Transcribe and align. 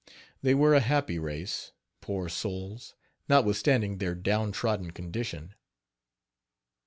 They 0.41 0.55
were 0.55 0.73
a 0.73 0.79
happy 0.79 1.19
race, 1.19 1.73
poor 2.01 2.27
souls! 2.27 2.95
notwithstanding 3.29 3.99
their 3.99 4.15
downtrodden 4.15 4.89
condition. 4.89 5.53